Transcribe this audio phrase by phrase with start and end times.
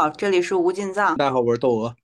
[0.00, 1.14] 好，这里是无尽藏。
[1.18, 1.94] 大家好，我是窦娥。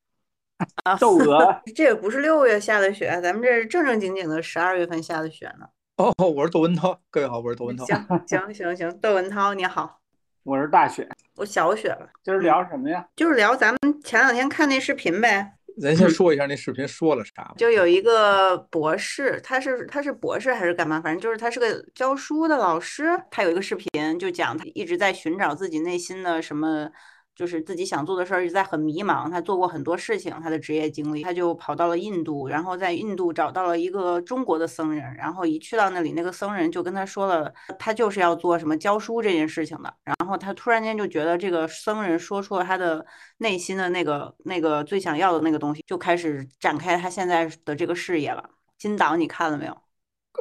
[0.85, 5.67] 啊，窦娥， 这也不是六月下的雪，咱们这是正正经经的十二月份下的雪呢。
[5.97, 7.01] 哦，我是窦文涛。
[7.11, 7.87] 各位好，我是窦文涛。
[7.87, 7.97] 行
[8.27, 9.99] 行行行，窦文涛你好，
[10.43, 11.09] 我是大雪。
[11.37, 12.07] 我小雪了。
[12.23, 13.03] 今儿聊什么呀？
[13.17, 15.55] 就是聊咱们前两天看那视频呗。
[15.81, 17.55] 咱先说一下那视频说了啥吧。
[17.57, 21.01] 就有一个博士，他是他是博士还是干嘛？
[21.01, 23.19] 反正就是他是个教书的老师。
[23.31, 26.91] 他有一个视频，就讲他一直在寻找自己内心的什么。
[27.37, 43.05] 就是自己想做的事儿一直在很迷茫，他做过很多事情，他的职业经历，他就跑到了印度，然后在印度找到了一个中国的僧人，然后一去到那里，那个僧人就跟他说了，他就是要做什么教书这件事情的，然后他突然间就觉得这个僧人说出了他的
[43.37, 48.49] 内心的那个那个最想要的那个东西，就开始展开他现在的这个事业了。
[48.79, 49.77] 金导，你看了没有？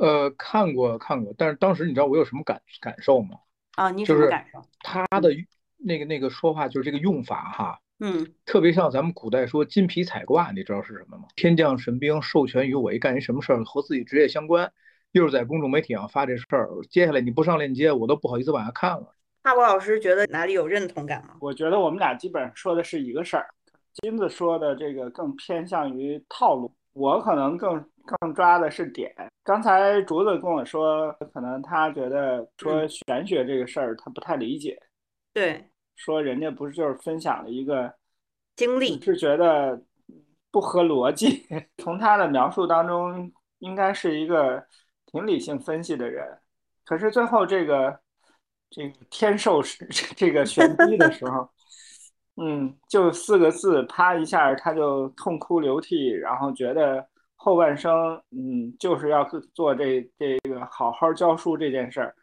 [0.02, 3.40] 呃，看过看过，但是当时你知道我有什么感感受吗？
[3.76, 4.62] 啊，你什么感受？
[4.80, 5.30] 他的。
[5.78, 11.26] 那个那个说话就是这个用法哈，嗯，特别像咱们古代说金皮彩挂，你知道是什么吗？
[11.36, 14.72] 天降神兵授权于我一干一什么事儿和自己职业相关，
[15.12, 19.14] 又是在公众媒体上发这事儿，接下来你不上链接，我都不好意思往下看了。
[19.44, 21.36] 大波老师觉得哪里有认同感吗？
[21.40, 23.48] 我觉得我们俩基本上说的是一个事儿，
[24.02, 27.86] 金子说的这个更偏向于套路，我可能更
[28.20, 29.14] 更抓的是点。
[29.44, 34.76] 刚才竹子跟我说，可能他觉得说玄学这个事儿他不太理解，
[35.36, 35.70] 对。
[35.98, 37.94] 说人家不是就是分享了一个
[38.56, 39.82] 经历，是觉得
[40.50, 41.46] 不合逻辑。
[41.78, 44.66] 从他的描述当中，应该是一个
[45.06, 46.38] 挺理性分析的人。
[46.84, 48.00] 可是最后这个
[48.70, 51.50] 这个天授是 这个玄机的时候，
[52.36, 62.16] 嗯，就四个字，啪一下他就痛哭流涕，然后觉得后半生，嗯，就是要做这这个好好教书这件事儿。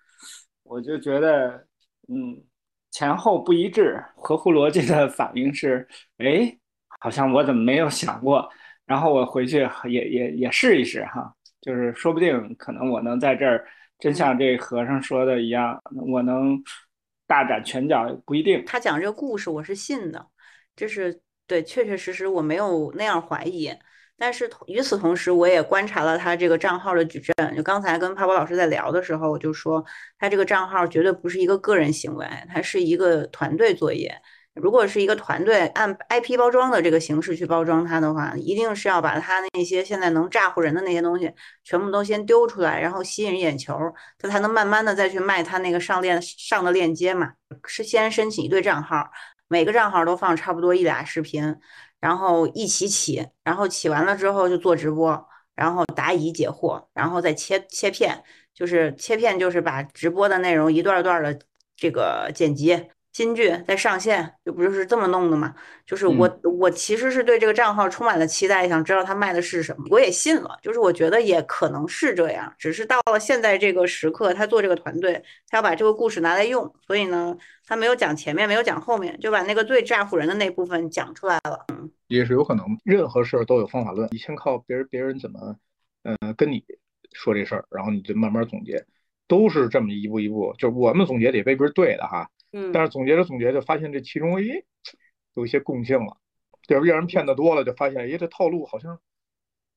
[0.62, 1.66] 我就觉得，
[2.08, 2.42] 嗯。
[2.92, 5.88] 前后不一致，合乎逻辑的反应是，
[6.18, 6.56] 哎，
[7.00, 8.48] 好像我怎么没有想过？
[8.86, 13.66] 然后我回去也也也试一试哈，就是说不定可能我能在这儿，
[13.98, 16.62] 真像这和尚说的一样，我能
[17.26, 18.62] 大展拳脚，不一定。
[18.66, 20.26] 他讲这个故事，我是信的，
[20.76, 23.70] 就是对，确确实实我没有那样怀疑。
[24.18, 27.56] 但是与此同时，我也观察了他这个账号的矩阵。
[27.56, 29.84] 就刚才跟帕博老师在聊的时候，我就说
[30.18, 34.14] 他这个账号绝对不是一个个人行为，它是一个团队作业。
[34.54, 41.32] 如果是一个团队按 IP 包装的这个形式去包装它的话，一定是要把它那些现在能诈唬人的那些东西
[41.64, 43.74] 全部都先丢出来，然后吸引眼球，
[44.18, 47.32] 他才能慢慢的再去卖他那个上链上的链接嘛。
[47.66, 49.10] 是先申请一对账号，
[49.52, 51.54] 每个账号都放差不多一俩视频。
[52.00, 61.38] 然后一起起，然后起完了之后就做直播，然后答疑解惑，然后再切切片，就是切片，就是把直播的内容一段段的
[61.76, 62.88] 这个剪辑。
[63.12, 65.54] 新剧在上线，就不就是这么弄的嘛？
[65.84, 69.86] 就是我，我其实是对这个账号充满了期待，想知道他卖的是什么。
[69.90, 77.36] 我也信了，就是我觉得也可能是这样，只是到了现在这个时刻，他做这个团队，他要把这个故事拿来用，所以呢，
[77.66, 81.66] 他没有讲前面，没有讲后面，就把那个最诈唬人的那部分讲出来了。
[81.68, 85.56] 嗯，也是有可能，任何事儿都有方法论，你先靠别人，别人怎么，
[86.04, 86.64] 呃，跟你
[87.12, 88.86] 说这事儿，然后你就慢慢总结，
[89.28, 92.30] 都是这么一步一步，就是我们总结的也未必是对的哈。
[92.52, 94.64] 嗯，但是总结着总结就发现这其中诶
[95.34, 96.18] 有一些共性了，
[96.68, 98.98] 要是让人骗的多了，就发现诶这套路好像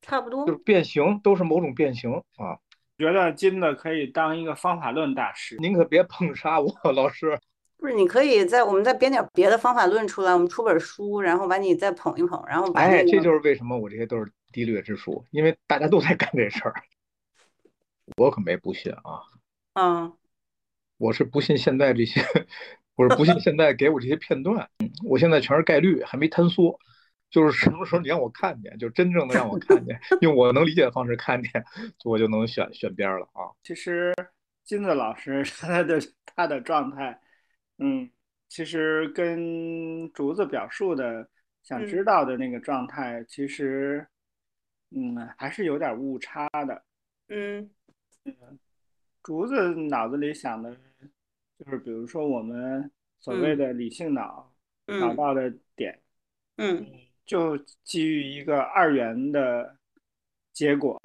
[0.02, 2.60] 差不多，就是变形，都是某种变形啊。
[2.98, 7.40] 觉得金子可以当一个方法论大师，您可别捧杀我，老师。
[7.78, 16.74] 不是，你可以在我们再编点别的方法论出来，我们出本书，然后把你再捧一捧，然后把哎，这就是为什么我这些都是低劣之书，因为大家都在干这事儿，
[18.16, 19.22] 我可没不信啊。
[19.74, 20.14] 嗯。
[21.06, 22.20] 我是不信现在这些，
[22.96, 24.68] 我是不信现在给我这些片段，
[25.08, 26.80] 我现在全是概率，还没坍缩，
[27.30, 31.64] 就是什么时候你让我看见，就真正的让我看见，用我能理解的方式看见，
[32.04, 33.54] 我就能选选边了啊。
[33.62, 34.16] 其实
[34.64, 37.20] 金子老师他的他的状态，
[37.78, 38.10] 嗯，
[38.50, 41.30] 其实跟竹子表述的
[41.62, 44.08] 想知道的那个状态，其实，
[44.90, 46.84] 嗯，还是有点误差的，
[47.28, 47.70] 嗯
[48.24, 48.34] 嗯。
[49.24, 50.78] 竹子脑子里想的，
[51.58, 54.54] 就是比如说我们所谓的理性脑
[54.88, 56.02] 找到的点，
[56.58, 56.86] 嗯，
[57.26, 59.78] 就基于一个二元的
[60.52, 61.00] 结果，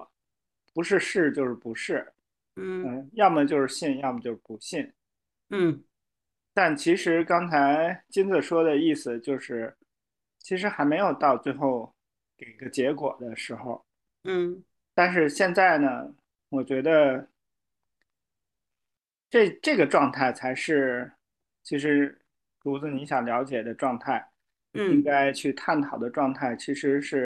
[0.75, 2.13] 不是是就是不是，
[2.57, 4.93] 嗯，要么就是信，要么就是不信，
[5.51, 5.83] 嗯，
[6.53, 9.77] 但其实刚才金子说的意思就是，
[10.39, 11.95] 其实还没有到最后
[12.37, 13.85] 给个结果的时候，
[14.25, 14.65] 嗯，
[14.95, 16.13] 但是现在呢，
[16.49, 17.29] 我觉得。
[19.31, 21.11] 这这个状态才是，
[21.63, 22.21] 其实
[22.61, 24.29] 竹子你想了解的状态，
[24.73, 27.25] 应该去探讨的状态，其实是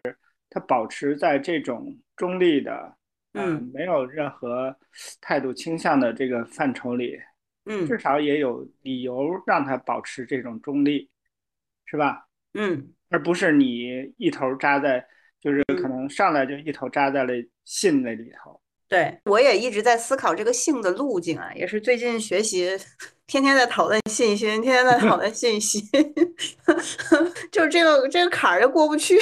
[0.51, 2.97] 他保持在这种中立的，
[3.33, 4.77] 嗯，没有任何
[5.21, 7.19] 态度倾向的这个范畴里，
[7.65, 11.11] 嗯，至少也有理由让他保持这种中立，
[11.87, 12.29] 是吧？
[12.53, 15.05] 嗯，而不是你一头扎在，
[15.41, 17.33] 就是可能上来就一头扎在了
[17.65, 18.61] 信那里头。
[18.95, 22.79] 对，我也一直在思考这个性的路径啊，也是最近学习，
[23.27, 25.83] 天天在讨论信心，天天在讨论信心，
[27.51, 29.19] 就是这个这个坎儿就过不去。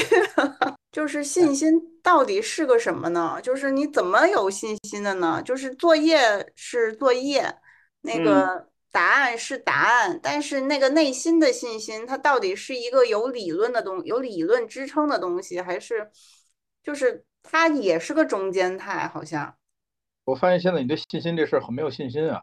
[0.92, 1.72] 就是信心
[2.02, 3.40] 到底是个什么呢？
[3.42, 5.40] 就是你怎么有信心的呢？
[5.42, 6.20] 就是作业
[6.54, 7.50] 是作业，
[8.02, 16.10] 那个答案是答案，但是那个内心的信心，它到底是一个有理论的东，有理论支撑的东西，还是
[16.82, 19.08] 就是它也是个中间态？
[19.08, 19.54] 好像。
[20.32, 22.40] 我发现现在你对信心这事儿很没有信心啊，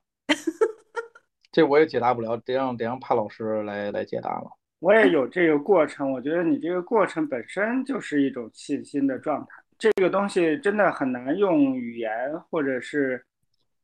[1.52, 4.52] 这我也解答不了，得让得让帕老师来来解答了。
[4.78, 9.48] 我也有这个过程，我觉得你这个过程本身就是一种信心的状态。
[9.80, 13.26] 这个东西真的很难用语言或者是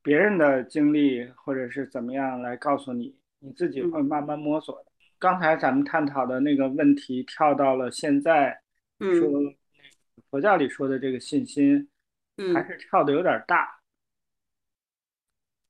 [0.04, 4.92] 别人的经历或者是怎么样来告诉你，你自己会慢慢摸索的。
[5.18, 8.62] 刚才咱们探讨的那个问题跳到了现在，
[9.00, 9.28] 说
[10.30, 11.90] 佛教里说的这个信心，
[12.54, 13.75] 还是跳的有点大。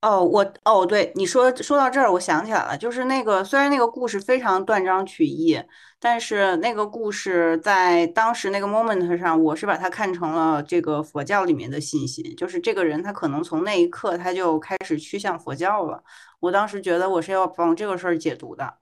[0.05, 5.59] 哦，我哦，对你说说到这儿，我想起来了，就是那个虽然那个故事非常断章取义，
[5.99, 16.03] 但是那个故事在当时那个 moment 上，我是把它看成了这个佛教里面的信心，就是这个人他可能从那一刻他就开始趋向佛教了。
[16.39, 18.75] 我当时觉得我是要帮这个事儿解读的。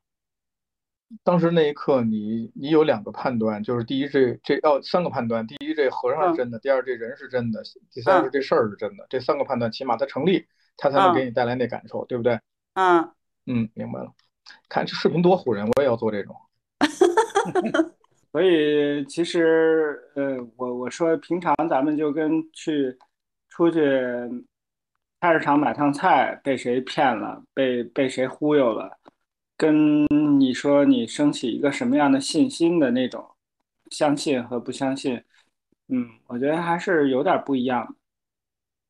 [1.24, 7.62] 当时那一刻，你你有两个判断，就是第一，这这哦三个判断，第一，这和尚是真的；第二，这人是真的；
[7.94, 9.06] 第三是这事儿是真的。
[9.10, 10.46] 这三个判断起码它成立。
[10.78, 12.40] 他才能给你带来那感受，对不对？
[12.74, 13.12] 嗯
[13.46, 14.12] 嗯，明白了。
[14.68, 16.36] 看这视频多唬人，我也要做这种。
[18.32, 22.98] 所以其实，呃，我我说平常咱们就跟去
[23.50, 23.80] 出去
[25.22, 28.98] 菜市场买趟菜，被谁骗了，被被谁忽悠了，
[29.56, 30.06] 跟
[30.40, 33.24] 你说你升起一个什么样的信心的那种
[33.92, 35.22] 相信和不相信，
[35.90, 37.96] 嗯，我觉得还是有点不一样。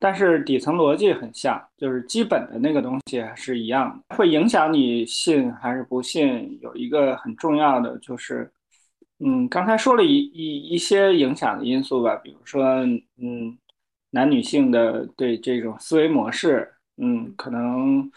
[0.04, 4.18] 但是底层逻辑很像，就是基本的那个东西是一样的。
[4.18, 8.52] 会影响你信还是不信，有一个很重要的就是，
[9.20, 12.86] 嗯，刚才说了一一一些影响的因素吧，比如说，
[13.18, 13.58] 嗯，
[14.10, 18.12] 男女性的对这种思维模式，嗯，可能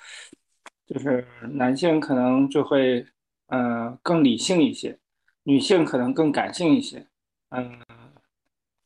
[0.88, 3.06] 就是男性可能就会，
[3.46, 4.98] 呃，更理性一些，
[5.44, 7.06] 女性可能更感性一些，
[7.50, 7.78] 嗯，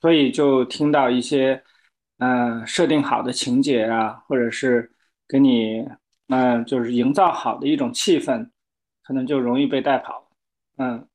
[0.03, 1.63] 所以就听到一些。
[2.21, 4.93] 嗯，设定好的情节啊，或者是
[5.27, 5.89] 给你，
[6.29, 8.51] 嗯，就是营造好的一种气氛，
[9.03, 10.31] 可能就容易被带跑，
[10.77, 11.09] 嗯，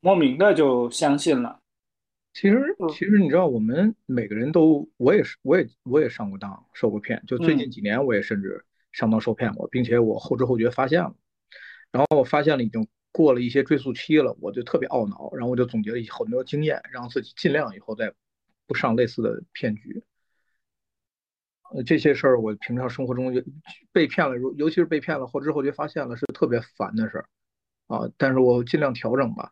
[0.00, 1.60] 莫名的就相信了。
[2.34, 2.60] 其实，
[2.90, 7.22] 其实你知道，我们每个人都，我也是，我也，我也上过当，受过骗。
[7.28, 11.14] 就最近几年，我也甚至上当受骗过，并且我后知后觉发现了，
[11.92, 18.12] 然后我发现了已经过了一些追溯期了，我就特别懊恼，然后我就总结了很多经验，让自己尽量以后再。
[18.66, 20.02] 不上类似的骗局，
[21.74, 23.32] 呃，这些事儿我平常生活中
[23.92, 27.26] 被骗了，尤尤其是被骗了后之后就发现了是特别烦的事儿
[27.86, 28.08] 啊。
[28.16, 29.50] 但是我尽量调整吧。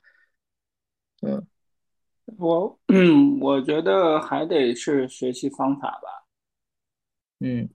[1.22, 1.46] 嗯，
[2.38, 6.26] 我嗯， 我觉得还得是学习方法吧。
[7.40, 7.68] 嗯，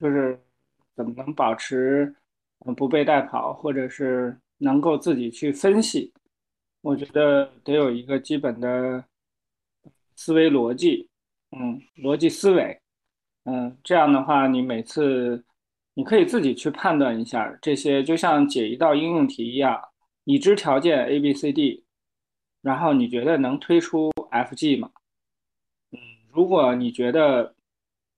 [0.00, 0.40] 就是
[0.94, 2.14] 怎么能保持
[2.76, 6.12] 不被带跑，或者是能够自己去分析。
[6.80, 9.04] 我觉得得有一个基本的。
[10.16, 11.08] 思维逻辑，
[11.50, 12.80] 嗯，逻辑思维，
[13.44, 15.44] 嗯，这样的话，你每次
[15.94, 19.80] 你可以自己去判断一下这些，就像解一道应用题一样，
[20.24, 21.84] 已知条件 A、B、C、D，
[22.62, 24.90] 然后你觉得能推出 F、G 吗？
[25.92, 25.98] 嗯，
[26.32, 27.54] 如果你觉得，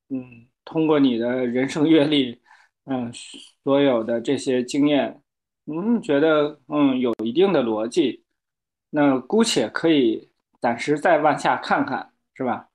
[0.09, 2.41] 嗯，通过你的人生阅历，
[2.85, 3.13] 嗯，
[3.65, 5.21] 所有的这些经验，
[5.67, 8.25] 嗯，觉得嗯有一定的逻辑，
[8.91, 10.31] 那姑且可以。
[10.61, 12.69] 暂时再往下看看，是吧？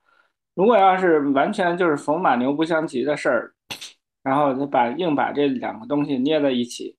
[0.54, 3.54] 如果要是完全就是逢马牛不相及的事儿，
[4.22, 6.96] 然后就把硬把这两个东西捏在一起，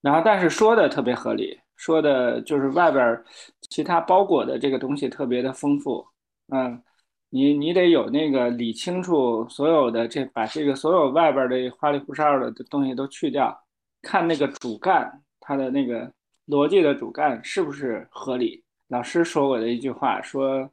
[0.00, 3.22] 然后但是说的特别合理，说的就是外边
[3.70, 6.04] 其他包裹的这个东西特别的丰富，
[6.48, 6.82] 嗯，
[7.30, 13.56] 你你得有那个理清楚所有的这把这个所有外边的花里胡哨的东西都去掉，
[14.02, 16.12] 看那个主干它的那个
[16.48, 18.64] 逻辑的主干是不是合理。
[18.92, 20.70] 老师说过的一句话，说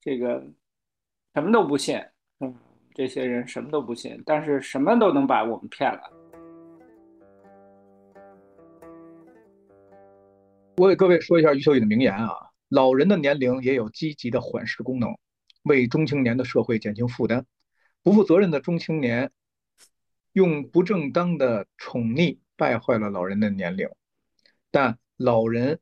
[0.00, 0.40] 这个
[1.34, 2.00] 什么都不信，
[2.38, 2.54] 嗯，
[2.94, 6.00] 这些人什么都不信，但是什么都能把我们骗了。
[10.76, 12.30] 我给各位说一下余秋雨的名言啊：
[12.68, 15.18] 老人的年龄也有积极的缓释功能，
[15.64, 17.44] 为中青年的社会减轻负担。
[18.04, 19.32] 不负责任的中青年
[20.32, 23.88] 用不正当的宠溺败坏了老人的年龄，
[24.70, 25.80] 但老人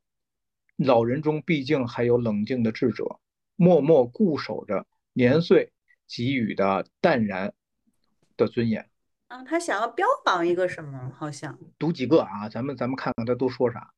[0.77, 3.19] 老人中毕竟还有冷静的智者，
[3.57, 5.73] 默默固守着年岁
[6.07, 7.55] 给予的淡然
[8.37, 8.89] 的尊严。
[9.29, 11.13] 啊，他想要标榜一个什么？
[11.17, 13.93] 好像读几个啊，咱们咱们看看他都说啥。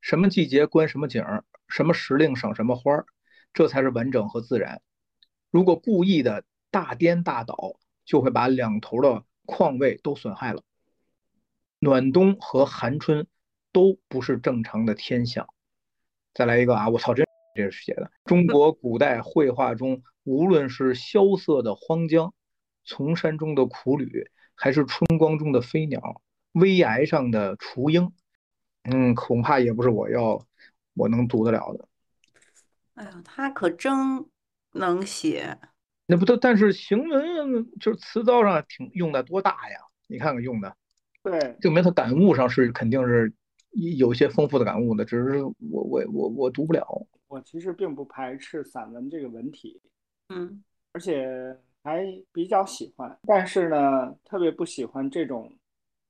[0.00, 3.06] 什么季节观什么景儿，什么时令赏什么花儿，
[3.52, 4.82] 这才是完整和自然。
[5.50, 10.62] 如果故意的大颠大倒，就会把两头的况味都损害了。
[11.78, 13.26] 暖冬和寒春
[13.72, 15.48] 都不是正常的天象。
[16.34, 18.10] 再来一个啊，我操，这这是写的。
[18.24, 22.32] 中国古代绘画中，无论是萧瑟的荒江，
[22.84, 24.30] 丛山中的苦旅。
[24.62, 26.20] 还是春光中的飞鸟，
[26.52, 28.12] 危崖上的雏鹰，
[28.82, 30.44] 嗯，恐怕也不是我要
[30.92, 31.88] 我能读得了的。
[32.92, 34.26] 哎呀，他可真
[34.72, 35.56] 能写。
[36.04, 36.36] 那不都？
[36.36, 39.78] 但是行文就是词藻上挺用的多大呀？
[40.08, 40.76] 你看看用的，
[41.22, 43.32] 对，证明他感悟上是肯定是
[43.96, 46.86] 有些丰富的感悟的，只是我我我我读不了。
[47.28, 49.80] 我其实并不排斥散文这个文体，
[50.28, 50.62] 嗯，
[50.92, 51.56] 而且。
[51.82, 55.50] 还比较喜欢，但是呢，特别不喜欢这种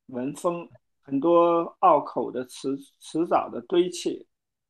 [0.06, 0.68] 文风，
[1.00, 4.26] 很多拗口的词词藻的堆砌，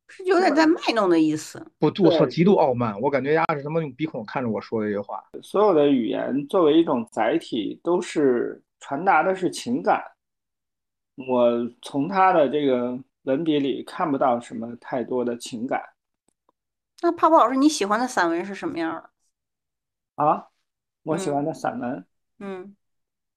[0.09, 1.67] 是有点在卖弄的意思。
[1.79, 5.25] 不我操，极度傲慢，我感觉丫是他妈用鼻孔看着我说的这些话。
[5.43, 10.05] 所有的语言作为一种载体，都是传达的是情感。
[11.29, 15.83] 我从他的这个文笔里看不到什么太多的情感。
[17.03, 20.25] 那泡泡老师，你喜欢的散文是什么样的？
[20.25, 20.47] 啊？
[21.03, 22.05] 我喜欢的散文，
[22.41, 22.77] 嗯，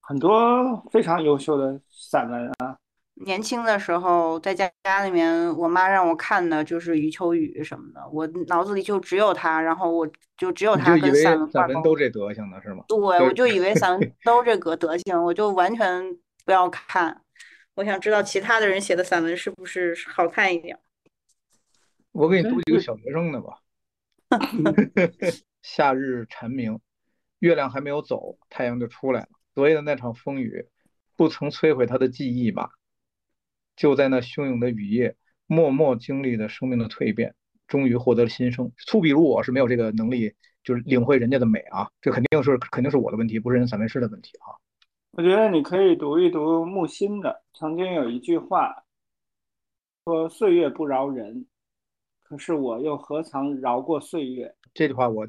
[0.01, 2.77] 很多非常优秀的散文啊。
[3.25, 12.83] 年轻的时候在家家里面，我妈让我看的就是余秋雨什么的，我脑子里就只有他，然后我就只有他跟散文散文都这德行的是吗？
[12.87, 17.22] 对，我就以为散文都这个德行，我就完全不要看。
[17.75, 20.77] 我想知道其他的人写的散文是不是好看一点。
[22.11, 23.59] 我给你读几个小学生的吧。
[25.61, 26.79] 夏日蝉鸣。
[27.39, 29.27] 月亮还没有走，太阳就出来了。
[29.53, 30.65] 昨夜的那场风雨，
[31.17, 32.69] 不曾摧毁他的记忆吧？
[33.75, 37.35] 就在那汹涌的雨夜，默默经历了生命的蜕变，
[37.67, 38.71] 终于获得了新生。
[38.77, 41.89] 粗鄙如我是没有这个能力，就是领会人家的美啊！
[41.99, 44.55] 这肯定是肯定是我的问题，不是人散文诗的问题啊。
[45.15, 47.43] 我觉得你可以读一读木心的。
[47.53, 48.83] 曾经有一句话
[50.05, 51.45] 说：“岁月不饶人，
[52.23, 55.27] 可是我又何曾饶过岁月？”这句话我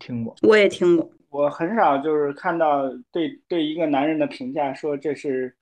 [0.00, 1.10] 听过，我也听过。
[1.28, 5.54] 我很少就是看到对对一个男人的评价说这是，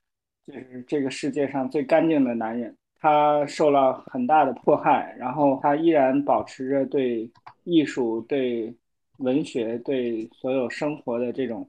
[0.47, 2.77] 就是这个世界上最干净的男人。
[3.01, 7.29] 他受了很大的迫害，然后他依然保持着对
[7.65, 8.73] 艺术、对
[9.19, 11.69] 文学、对所有生活的这种，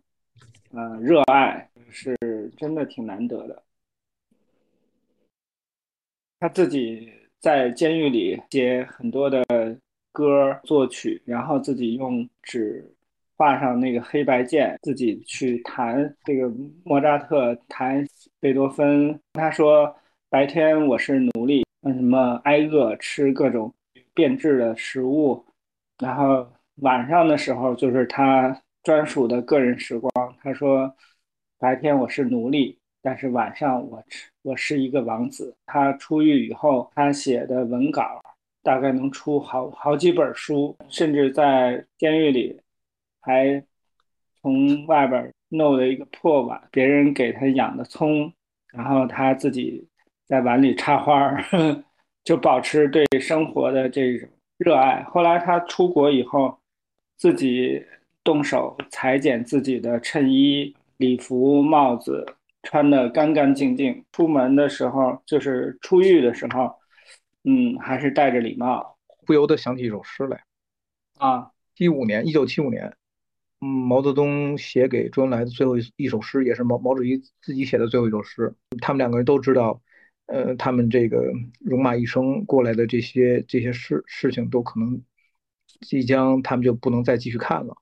[0.72, 2.18] 呃，热爱，是
[2.58, 3.64] 真的挺难得的。
[6.40, 9.46] 他自己在监狱里写很多的
[10.12, 12.92] 歌作曲，然后自己用纸。
[13.38, 16.50] 画上那个黑白键，自己去弹这个
[16.86, 18.08] 莫扎特，弹
[18.40, 19.20] 贝多芬。
[19.34, 19.94] 他说
[20.32, 23.76] ：“白天我是奴隶，那什么挨饿吃各种
[24.14, 25.46] 变质的食物，
[26.00, 30.12] 然后晚上的时候就是他专属的个人时光。”
[30.42, 30.96] 他说
[31.58, 34.04] ：“白天我是奴隶，但是晚上我
[34.42, 38.22] 我是一个王子。”他出狱以后，他写的文稿
[38.62, 42.60] 大概能出好好几本书，甚至在监狱里。
[43.22, 43.64] 还
[44.40, 48.32] 从外边弄了一个破碗，别人给他养的葱，
[48.72, 49.88] 然后他自己
[50.28, 51.44] 在碗里插花儿，
[52.24, 55.02] 就保持对生活的这种热爱。
[55.04, 56.56] 后来他出国以后，
[57.18, 57.84] 自己
[58.24, 62.26] 动手裁剪自己的衬衣、礼服、帽子，
[62.64, 64.04] 穿的干干净净。
[64.12, 66.74] 出门的时候，就是出狱的时候，
[67.44, 68.98] 嗯，还是戴着礼帽。
[69.26, 70.44] 不由得想起一首诗来，
[71.18, 72.96] 啊，七五年，一九七五年。
[73.62, 78.54] 嗯，毛泽东写给周恩来的最后一一首诗，也是毛毛主席自己写的最后一首诗。
[78.82, 79.82] 他们两个人都知道，
[80.28, 85.02] 呃，他们这个戎马一生过来的这些这些事事情，都可能
[85.82, 87.76] 即将他们就不能再继续看了。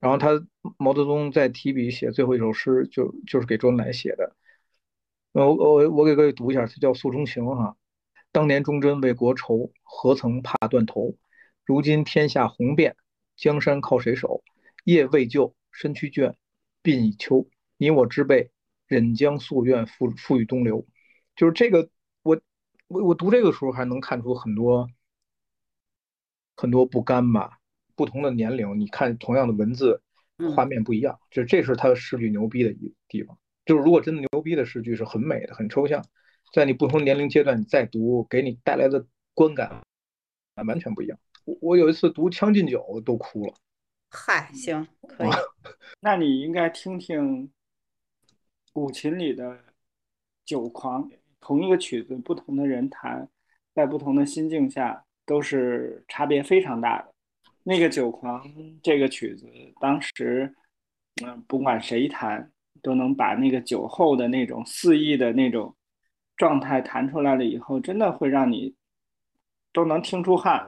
[0.00, 0.28] 然后他
[0.76, 4.36] 毛泽东在提笔写最后一首诗，就就是给周恩来写的。
[5.32, 7.76] 我我我给各位读一下，它叫《诉衷情》哈。
[8.32, 11.16] 当年忠贞为国仇，何曾怕断头？
[11.64, 12.96] 如今天下红变，
[13.36, 14.42] 江山靠谁守？
[14.84, 16.34] 夜未就，身躯倦，
[16.82, 17.48] 鬓已秋。
[17.76, 18.50] 你我之辈，
[18.86, 20.86] 忍将夙愿付付与东流。
[21.36, 21.90] 就是这个，
[22.22, 22.40] 我
[22.86, 24.88] 我我读这个时候还能看出很多
[26.56, 27.57] 很多不甘吧。
[27.98, 30.00] 不同的年龄，你看同样的文字，
[30.54, 33.36] 画面不一样，就这是他诗句牛逼的一地方。
[33.66, 36.04] 就是如果真的牛逼的诗句是很美的、很抽象，
[36.54, 39.82] 在你不同年龄阶段你再读，给你带来的观感
[40.64, 41.18] 完全不一样。
[41.44, 43.54] 我我有一次读《将进酒》都哭了。
[44.10, 45.28] 嗨，行，可以。
[46.00, 47.50] 那你应该听听
[48.72, 49.50] 古琴里的
[50.44, 51.04] 《酒狂》，
[51.40, 53.28] 同一个曲子，不同的人弹，
[53.74, 57.12] 在不同的心境下，都是差别非常大的。
[57.68, 58.42] 那个《酒狂》
[58.82, 59.46] 这个曲子，
[59.78, 60.50] 当时，
[61.22, 65.76] 嗯，不管谁弹，都能把那个酒后的那种肆意的那种
[66.34, 68.74] 状态弹出来了，以后真的会让你
[69.70, 70.66] 都能听出汗。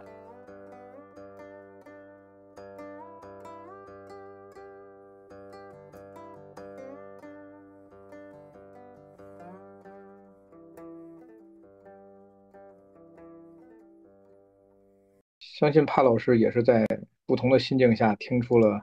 [15.61, 16.87] 相信帕老师也是在
[17.27, 18.83] 不同的心境下听出了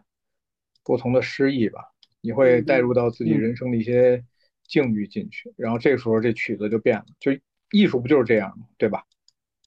[0.84, 1.82] 不同的诗意吧？
[2.22, 4.24] 你会带入到自己人生的一些
[4.68, 7.06] 境遇进去，然后这时候这曲子就变了。
[7.20, 7.32] 就
[7.72, 8.68] 艺术不就是这样吗？
[8.78, 9.04] 对吧？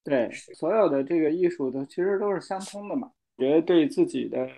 [0.05, 3.11] 对，所有的这个艺术都其实都是相通的嘛。
[3.37, 4.49] 觉得对自己的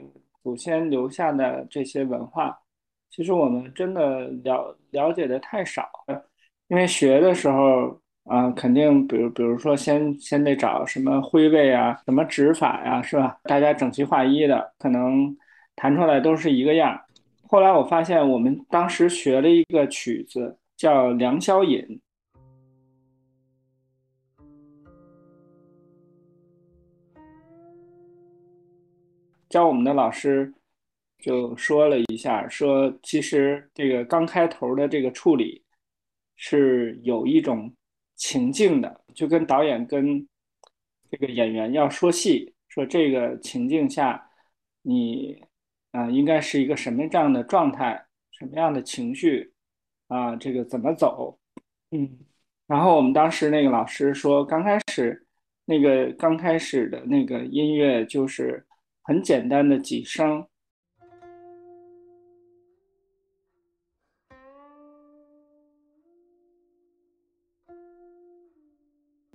[0.43, 2.55] 祖先留下的这些文化，
[3.09, 6.29] 其实我们真的了了解的太少了，
[6.69, 8.02] 因为学的时候。
[8.33, 13.39] 啊，肯定，比如，比如说，先先得找什么徽位啊，什么指法呀，是吧？
[13.43, 15.37] 大家整齐划一的，可能
[15.77, 16.99] 弹出来都是一个样。
[17.43, 21.79] 后来我发现，我们当时学了一个曲子，叫《良宵引》，
[29.51, 30.51] 教我们的老师
[31.19, 35.62] 就说了一下，说其实这个刚开头的这个处理
[36.35, 37.71] 是有一种。
[38.23, 40.25] 情境的，就跟导演跟
[41.11, 44.31] 这个演员要说戏，说这个情境下，
[44.83, 45.43] 你
[45.91, 49.53] 啊应该是一个什么这样的状态，什么样的情绪
[50.07, 51.37] 啊，这个怎么走？
[51.91, 52.17] 嗯，
[52.69, 55.27] 然后我们当时那个老师说，刚开始
[55.65, 58.65] 那个刚开始的那个音乐就是
[59.03, 60.47] 很简单的几声。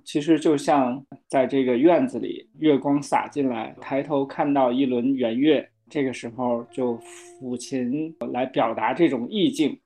[0.08, 6.96] 其实就像在这个院子里，月光洒进来，抬头看到一轮圆月，这个时候就
[7.38, 9.78] 抚琴来表达这种意境。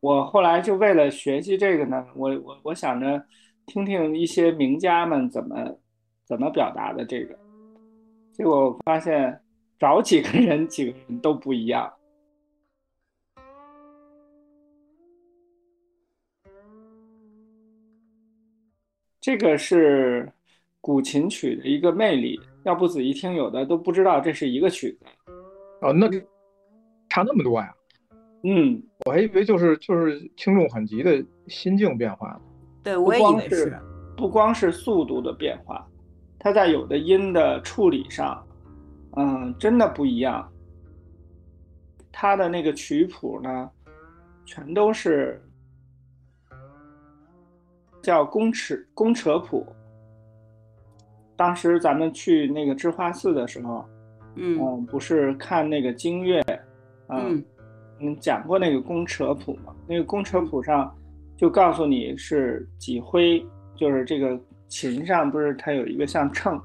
[0.00, 3.24] 我后来就为了学习这个呢，我我我想着
[3.66, 5.78] 听听一些名家们怎么
[6.26, 7.38] 怎么表达的这个，
[8.32, 9.40] 结果发现
[9.78, 11.88] 找几个人几个人都不一样。
[19.22, 20.28] 这个是
[20.80, 25.06] 古琴曲的一个魅力，要不仔细听，有的都不知道这是一个曲子。
[25.80, 26.10] 哦，那
[27.08, 27.72] 差那么多呀？
[28.42, 32.36] 嗯，我还以为就是就是轻重缓急的心境变化。
[32.82, 33.78] 对，我也以为是。
[34.16, 35.88] 不光是速度的变化，
[36.40, 38.44] 它在有的音的处理上，
[39.16, 40.52] 嗯，真的不一样。
[42.10, 43.70] 它的那个曲谱呢，
[44.44, 45.40] 全都是。
[48.02, 49.66] 叫公尺公扯谱。
[51.36, 53.84] 当时咱们去那个智化寺的时候，
[54.36, 56.40] 嗯，不是看那个经乐，
[57.08, 57.42] 嗯，
[58.00, 59.74] 嗯，讲过那个公扯谱嘛？
[59.88, 60.94] 那个公扯谱上
[61.36, 64.38] 就告诉你是几徽，就是这个
[64.68, 66.60] 琴上不是它有一个像秤，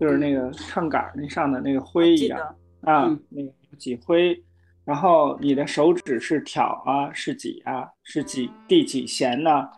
[0.00, 2.40] 就是那个秤杆那上的那个徽一样
[2.82, 4.36] 啊，那个几徽，
[4.84, 9.68] 然后你的手指是挑啊，是几啊，是几第几弦呢？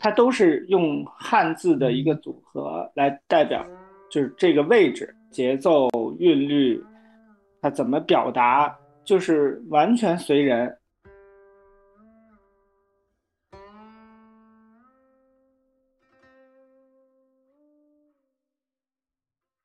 [0.00, 3.64] 它都是用汉字的一个组合来代表，
[4.10, 6.82] 就是这个位置、节奏、韵律，
[7.62, 10.76] 它怎么表达，就是完全随人。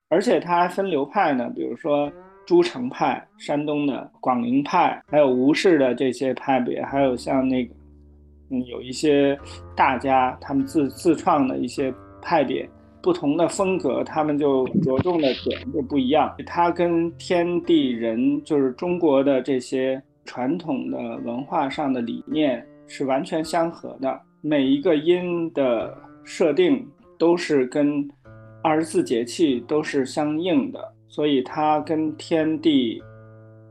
[0.08, 2.10] 而且它还分流派呢，比如说
[2.46, 7.79] 诸城派、山东的广陵派，还有吴氏的这些派别，还有像那个。
[8.52, 9.38] 嗯，有一些
[9.76, 12.68] 大家他们自自创的一些派别，
[13.00, 16.34] 不同的风格，他们就着重的点就不一样。
[16.44, 24.20] 它跟天地人，就是中国的这些传统的文化上的理念是完全相合的。
[24.40, 26.84] 每一个音的设定
[27.16, 28.04] 都是跟
[28.64, 33.00] 二十四节气都是相应的，所以它跟天地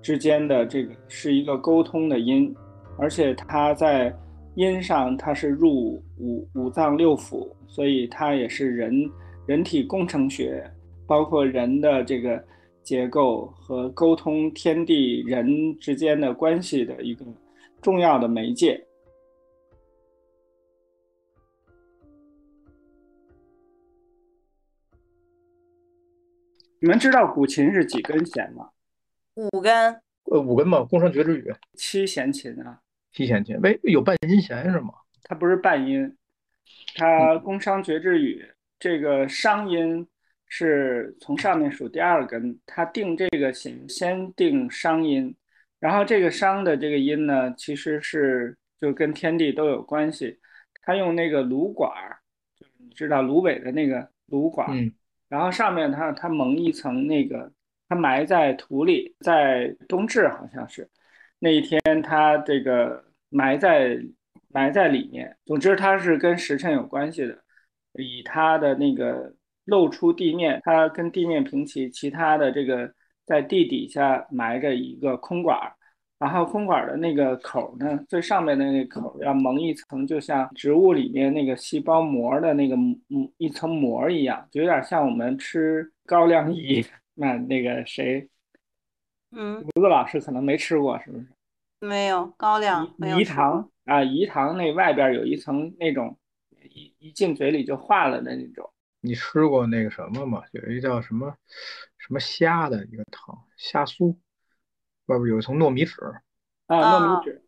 [0.02, 2.56] 之间的这个是一个沟通的音，
[2.98, 4.16] 而且它在。
[4.60, 9.10] 音上它是入五五脏六腑，所以它也是人
[9.46, 10.70] 人体工程学，
[11.08, 12.44] 包括人的这个
[12.84, 15.48] 结构和沟通天地人
[15.80, 17.26] 之间的关系的一个
[17.82, 18.86] 重要的媒介。
[26.82, 28.70] 你们知道古琴是几根弦吗？
[29.36, 29.74] 五根。
[30.26, 31.50] 呃，五根吧，宫商角徵羽。
[31.76, 32.82] 七弦琴啊。
[33.12, 34.94] 七弦琴，喂，有半音弦是吗？
[35.24, 36.16] 它不是半音，
[36.96, 38.46] 它宫商角徵羽
[38.80, 40.08] 这个商音
[40.48, 45.36] 是从上面数第二根，它定这个弦先定商音，
[45.80, 50.40] 然后这个商的这个音呢，其实是就跟天地都有关系。
[50.82, 52.18] 它用那个芦管儿，
[52.56, 54.92] 就是你知道芦苇的那个芦管儿，
[55.28, 57.52] 然后上面它它蒙一层那个，
[57.88, 60.90] 它埋在土里，在冬至好像是
[61.40, 63.98] 那一天，它这个埋在。
[64.52, 67.38] 埋在里面，总之它是跟时辰有关系的。
[67.94, 69.32] 以它的那个
[69.66, 72.92] 露出地面，它跟地面平齐，其他的这个
[73.28, 75.72] 在地底下埋着一个空管儿，
[76.18, 86.84] 然后空管的那个口呢，最上面的那个口要蒙一层，就像植物里面那个细胞膜的那个嗯一层膜一样，就有点像我们吃高粱 饴。
[87.14, 88.28] 那那个谁，
[89.32, 91.28] 嗯，胡子老师可能没吃过，是不是？
[91.80, 93.70] 没有高粱，饴糖。
[93.86, 96.18] 啊，饴糖那外边有一层那种
[96.62, 98.70] 一一进嘴里就化了的那种。
[99.02, 100.44] 你吃过那个什么吗？
[100.52, 101.34] 有一个叫什么
[101.98, 104.16] 什么虾的一个糖，虾酥，
[105.06, 105.96] 外边有一层糯米纸。
[106.68, 107.42] 啊，糯米纸，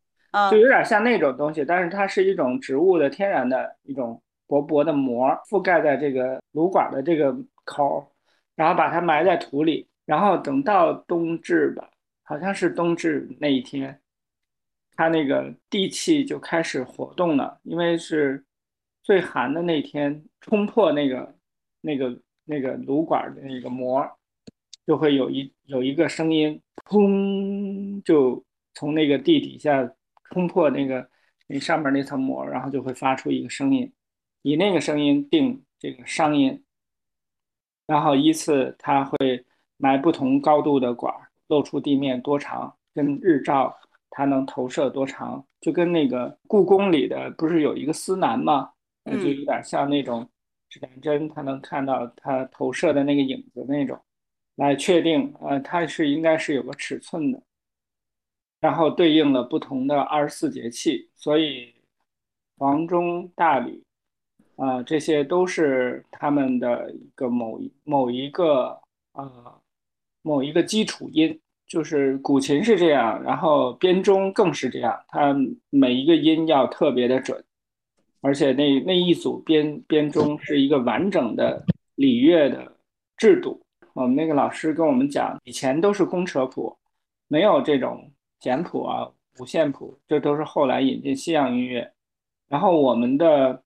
[0.49, 8.15] 就有点像那种东西，但是它是一种植物的天然的一种薄薄的膜，覆盖在这个芦管的这个口，
[8.55, 11.89] 然后把它埋在土里，然后等到冬至吧，
[12.23, 13.97] 好像是冬至那一天。
[14.93, 18.43] 它那个地气就开始活动了，因为是
[19.01, 21.33] 最寒的那天，冲破那个、
[21.79, 24.05] 那个、那个炉管的那个膜，
[24.85, 28.43] 就会有一有一个声音，砰，就
[28.73, 29.89] 从那个地底下
[30.25, 31.09] 冲破那个
[31.47, 33.89] 那上面那层膜，然后就会发出一个声音，
[34.41, 36.61] 以那个声音定这个商音，
[37.87, 39.45] 然后依次它会
[39.81, 41.13] 埋不同高度的管，
[41.47, 43.75] 露出地面多长，跟日照。
[44.13, 45.41] 它能投射多长？
[45.61, 48.69] 就跟那个故宫里的不是有一个司南吗？
[49.05, 50.29] 那就有点像那种
[50.67, 53.97] 指南针，它能看到它投射的那个影子那种，
[54.57, 57.41] 来确定，呃，它是应该是有个尺寸的，
[58.59, 61.73] 然后对应了不同的二十四节气，所以
[62.57, 63.81] 黄钟大吕，
[64.57, 68.77] 啊，这些都是他们的一个某一某一个
[69.13, 69.57] 啊
[70.21, 71.39] 某一个基础音。
[71.67, 75.33] 就是古琴是这样，然后编钟更是这样，它
[75.69, 77.41] 每一个音要特别的准，
[78.19, 81.63] 而且那那一组编编钟是一个完整的
[81.95, 82.75] 礼乐的
[83.15, 83.61] 制度。
[83.93, 86.77] 我们那个老师跟我们讲，以前都是公扯谱，
[87.29, 91.89] 没有这种简谱啊、五线谱，这都是后来引进西洋音乐。
[92.49, 93.63] 然后我们的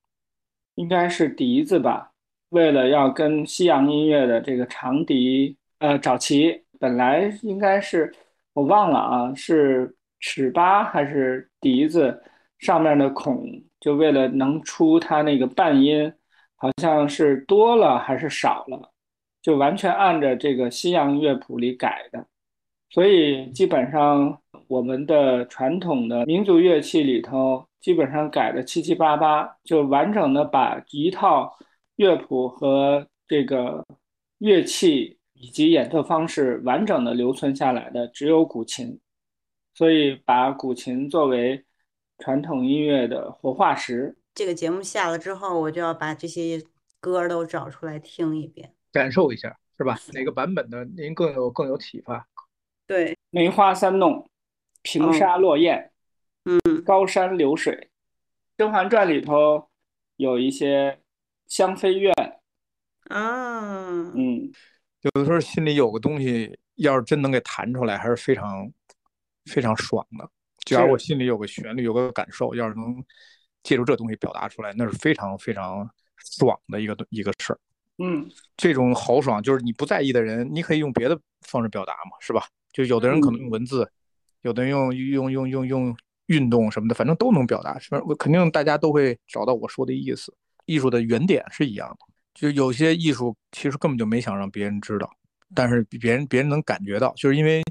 [0.76, 2.12] 应该是笛子吧，
[2.50, 6.64] 为了要跟西洋音乐的这个长笛，呃，找齐。
[6.78, 8.14] 本来应该是
[8.54, 12.22] 我忘了啊，是尺八还是笛子
[12.60, 13.46] 上面的孔，
[13.80, 16.12] 就为了能出它那个半音，
[16.58, 18.92] 好像是多了还是少了，
[19.42, 22.28] 就完全按着这个西洋乐谱里改的。
[22.90, 31.58] 所以基本上我们的传统的民族乐器里头，基本上改的七七八八，就完整的把一套
[31.96, 33.86] 乐谱和这个
[34.40, 35.18] 乐器。
[35.38, 39.00] 以及演奏方式完整的留存下来的只有古琴，
[39.74, 41.64] 所以把古琴作为
[42.18, 44.18] 传统音乐的活化石。
[44.34, 46.62] 这个节目下了之后，我就要把这些
[47.00, 50.00] 歌都找出来听一遍，感受一下，是吧？
[50.14, 52.28] 哪个版本的您更有更有启发？
[52.88, 54.30] 对，梅花三弄，
[54.82, 55.92] 平沙落雁，
[56.46, 57.74] 嗯，高山流水，
[58.58, 59.70] 《甄嬛传》里头
[60.16, 61.00] 有一些
[61.48, 62.14] 香妃怨
[63.10, 64.52] 啊，嗯。
[65.06, 68.68] 有的时候心里有个东西，要是真能给弹出来，还是非常
[69.46, 70.28] 非常爽的。
[70.66, 73.04] 只要我心里有个旋律，有个感受，要是能
[73.62, 75.88] 借助这东西表达出来，那是非常非常
[76.18, 77.60] 爽的一个一个事儿。
[78.00, 82.48] 嗯，这种豪爽就是你不在意的人，你可以用别的方式表达嘛，是吧？
[82.74, 83.88] 就有的人可能用文字，
[84.42, 87.78] 有的人用用用用用运动什么的，反正都能表达。
[87.78, 88.02] 是吧？
[88.08, 90.36] 我肯定大家都会找到我说的意思。
[90.66, 92.15] 艺术的原点是一样的。
[92.36, 95.10] 就有些艺术其实根本就没想让别人知道，
[95.56, 97.64] 但是别人别人能感觉到，就是因为，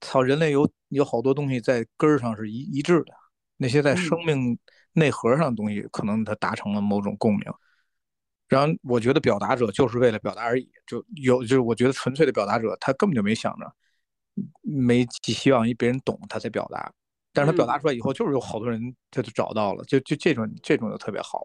[0.00, 3.12] 操，人类有有好多东西在根儿上是一一致的，
[3.56, 4.56] 那些在生命
[4.92, 7.42] 内核上的东西，可能他达成了某种共鸣。
[8.48, 13.74] 然后我觉得表达者就是为了表达而已，就有就是我觉得纯粹的表达者，他根本就没想着，
[14.62, 16.92] 没寄希望于别人懂他才表达，
[17.32, 21.44] 但是他表达出来以后，就是有好多人他就找到了，就就这种这种就特别好。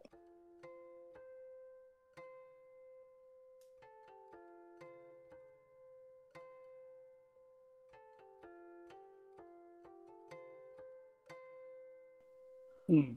[12.89, 13.15] 嗯，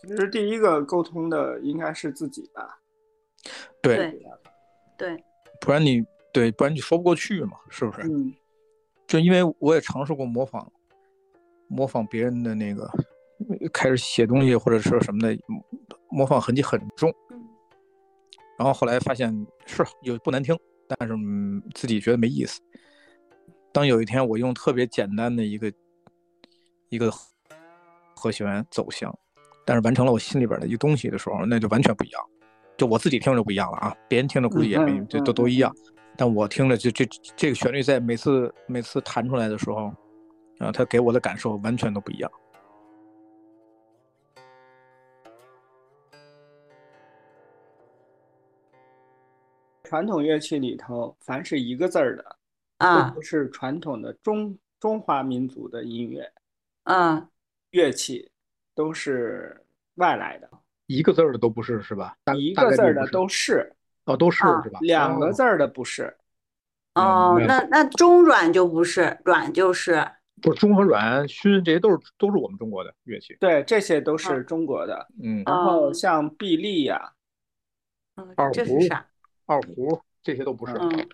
[0.00, 2.80] 其实第一个沟通的应该是自己吧。
[3.82, 4.20] 对对
[4.96, 5.24] 对，
[5.60, 8.02] 不然你对，不然你说不过去嘛，是不是？
[8.08, 8.34] 嗯，
[9.06, 10.72] 就因为我也尝试过模仿，
[11.68, 12.90] 模仿别人的那个，
[13.72, 15.38] 开始写东西或者是什么的，
[16.08, 17.14] 模仿痕迹很重。
[18.58, 22.60] 然后后来发现是有不难听，但是、嗯、自己觉得没意思。
[23.70, 25.70] 当有一天我用特别简单的一个
[26.88, 27.12] 一个
[28.16, 29.16] 和弦走向，
[29.64, 32.20] 但是完成了我心里边的一个东西的时候，那就完全不一样。
[32.76, 35.72] 就我自己听着就不一样了啊，别人听着估计也没嗯这都都一样。
[36.16, 39.92] 但我听着就这这个旋律在每次每次弹出来的时候，
[40.58, 42.30] 啊，它给我的感受完全都不一样。
[49.84, 52.24] 传统乐器里头，凡是一个字儿的，
[52.78, 56.28] 都啊不是传统的中中华民族的音乐
[56.82, 57.28] 啊
[57.70, 58.30] 乐器，
[58.74, 59.64] 都是
[59.96, 60.48] 外来的。
[60.86, 62.16] 一个字儿的都不是是吧？
[62.38, 63.74] 一个字儿的都是，
[64.04, 64.78] 哦都是啊是吧？
[64.82, 66.16] 两个哦字儿的不是。
[66.94, 70.06] 哦，那那中软就不是，软就是
[70.40, 73.36] 不是中和软埙这些都是都是我们中国的乐器。
[73.40, 75.06] 对，这些都是中国的。
[75.22, 77.12] 嗯，然后哦像碧丽呀，
[78.14, 79.06] 嗯二胡这是啥？
[79.44, 80.72] 二胡这些都不是。
[80.74, 81.08] 嗯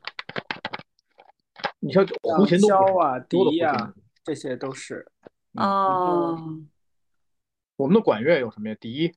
[1.85, 5.05] 你像像胡琴都不是箫啊、笛啊，这些都是。
[5.55, 6.61] 哦
[7.77, 8.77] 我们的管乐有什么呀？
[8.81, 9.15] 笛、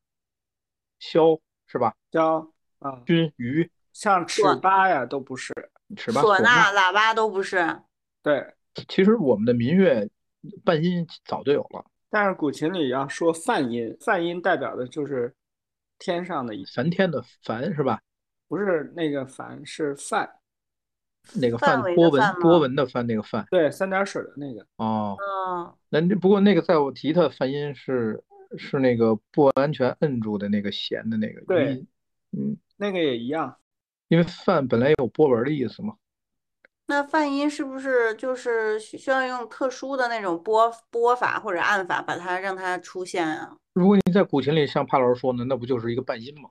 [1.00, 1.94] 箫是吧？
[2.12, 5.54] 箫啊，军、鱼、像尺八呀都不是。
[5.96, 6.72] 尺八、唢呐。
[6.74, 7.82] 喇叭都不是。
[8.24, 8.56] 对，
[8.88, 10.10] 其实我们的民乐
[10.64, 15.36] 半音早就有了，但是古琴里要说泛音，泛音代表的就是
[16.00, 18.02] 天上的一，梵天的梵是吧？
[18.48, 20.28] 不是那个梵，是梵，
[21.34, 24.66] 那个范波纹波纹的范那个范对，三点水的那个。
[24.78, 25.18] 哦。
[25.20, 28.22] 嗯那这不过那个在我吉他泛音是
[28.58, 31.88] 是那个不完全摁住的那个弦的那个对音，
[32.32, 33.56] 嗯，那个也一样，
[34.10, 35.96] 因为泛本来有波纹的意思嘛。
[36.88, 43.56] 那泛音是不是就是需需要用特殊的那种拨拨法或者按法把它让它出现啊？
[43.74, 46.50] 如果你在古琴里像帕老师说的，那不就是一个半音吗？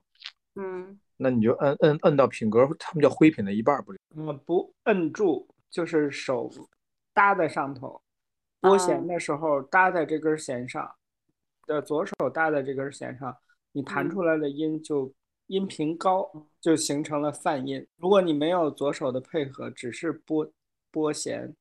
[0.55, 3.99] 嗯那你就摁摁摁到品格，他们叫徽品的一半儿不就？
[4.15, 6.51] 嗯，不摁住，就是手
[7.13, 8.01] 搭在上头，
[8.59, 10.95] 拨哦弦的时候搭在这根弦上，
[11.65, 13.35] 的左手搭在这根弦上，
[13.71, 15.11] 你弹嗯出来的音就
[15.47, 17.85] 音频高，就形成了泛音。
[17.97, 20.51] 如果你没有左手的配合，只是拨
[20.91, 21.55] 拨弦，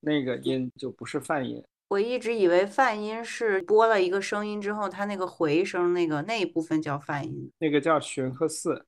[0.00, 1.62] 那个音就不是泛音。
[1.88, 7.52] 我一直以为泛音是拨了一个声音之后，它那个回声那个那一部分叫泛音。
[7.58, 8.86] 那个叫寻和四，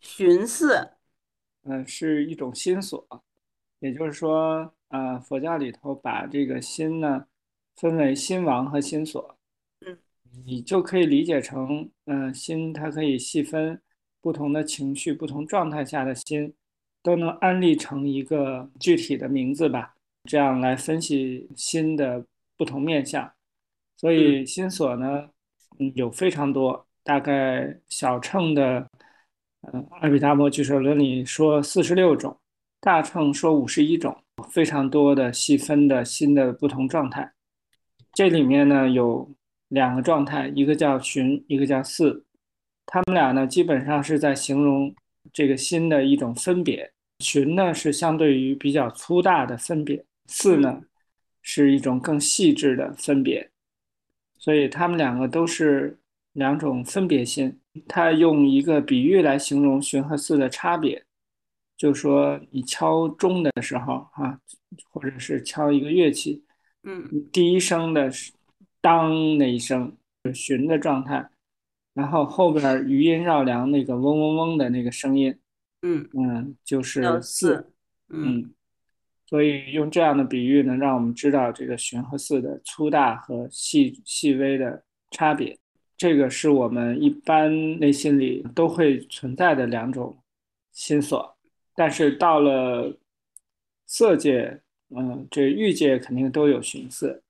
[0.00, 0.92] 寻思，
[1.64, 3.06] 嗯，是一种心锁，
[3.80, 7.26] 也就是说，呃，佛教里头把这个心呢
[7.76, 9.36] 分为心王和心锁，
[9.86, 9.98] 嗯，
[10.44, 13.80] 你就可以理解成，嗯、心它可以细分
[14.20, 16.54] 不同的情绪、不同状态下的心，
[17.02, 22.26] 都能安立成一个具体的名字吧，这样来分析心的
[22.56, 23.32] 不同面相。
[23.96, 25.30] 所以心锁呢，
[25.78, 28.88] 嗯，有非常多，大概小乘的。
[29.72, 32.36] 嗯，阿毗达摩俱舍论里说四十六种，
[32.80, 34.16] 大乘说五十一种，
[34.50, 37.32] 非常多的细分的新的不同状态。
[38.12, 39.28] 这里面呢有
[39.68, 42.24] 两个状态，一个叫寻，一个叫四。
[42.86, 44.94] 他们俩呢基本上是在形容
[45.32, 46.92] 这个心的一种分别。
[47.20, 50.82] 寻呢是相对于比较粗大的分别，四呢
[51.42, 53.50] 是一种更细致的分别。
[54.38, 55.98] 所以他们两个都是
[56.32, 57.58] 两种分别心。
[57.88, 61.04] 他用一个比喻来形容寻和四的差别，
[61.76, 64.38] 就说你敲钟的时候啊，
[64.90, 66.44] 或者是敲一个乐器，
[66.84, 68.32] 嗯第一声的是
[68.80, 71.28] 当那一声是寻的状态，
[71.94, 75.36] 然后后边余音绕梁那个嗡嗡嗡的那个声音，
[75.82, 77.72] 嗯，嗯，就是四，
[78.08, 78.54] 嗯嗯，
[79.26, 85.58] 所以用这样的比喻呢，让我们知道这个寻和四的粗大和细细微的差别。
[86.04, 90.14] 这个是我们一般内心里都会存在的两种
[90.70, 91.34] 心锁，
[91.74, 92.94] 但是到了
[93.86, 94.60] 色界，
[94.94, 97.22] 嗯，这欲界肯定都有寻四，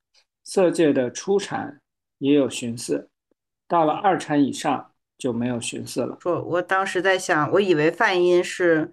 [0.42, 1.80] 色界的初禅
[2.18, 3.08] 也有寻四，
[3.68, 6.18] 到了二产以上就没有寻四了。
[6.20, 8.92] 说，我当时在想，我以为泛音是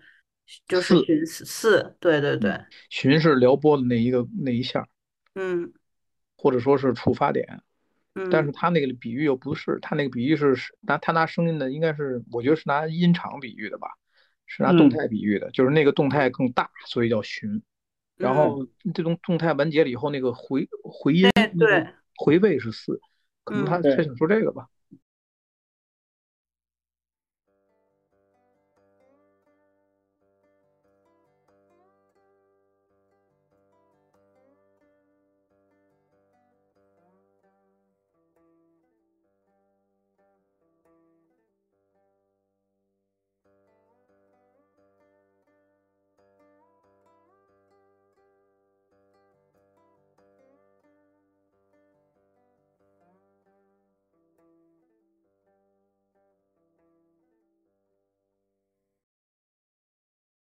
[0.67, 2.56] 就是四寻四四，对对对，
[2.91, 4.88] 寻是撩拨的那一个那一下，
[5.34, 5.74] 嗯
[6.38, 7.63] 或者说是触发点。
[8.30, 13.88] 但是嗯他那个比喻又不是，他那个比喻是是拿他拿声音的，应该是我觉得是拿音场比喻的吧，
[14.47, 17.62] 是拿动嗯态比喻的，就是那个动态更大，所以叫寻。
[18.17, 23.00] 然嗯后这种动态完结了以后，那个回回音对回位是四，
[23.43, 24.67] 可能嗯他对他想说这个吧。